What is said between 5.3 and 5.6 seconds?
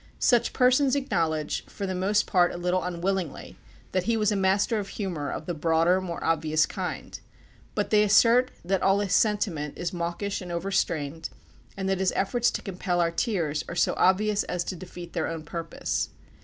of the